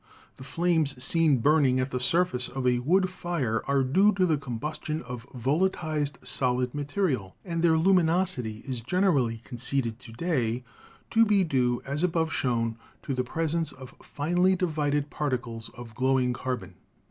[0.37, 4.35] The flames seen burning at the surface of a wood fire are due to the
[4.35, 10.63] combustion of vola tilized solid material, and their luminosity is generally conceded to day
[11.11, 16.33] to be due, as above shown, to the presence of finely divided particles of glowing
[16.33, 16.73] carbon.